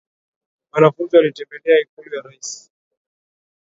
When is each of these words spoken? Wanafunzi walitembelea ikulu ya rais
Wanafunzi 0.71 1.17
walitembelea 1.17 1.79
ikulu 1.81 2.15
ya 2.15 2.21
rais 2.21 2.71